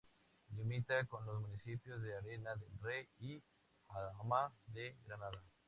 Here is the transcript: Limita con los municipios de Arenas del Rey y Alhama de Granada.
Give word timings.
Limita 0.57 1.05
con 1.05 1.27
los 1.27 1.39
municipios 1.41 2.01
de 2.01 2.17
Arenas 2.17 2.59
del 2.59 2.79
Rey 2.81 3.07
y 3.19 3.39
Alhama 3.89 4.51
de 4.65 4.97
Granada. 5.05 5.43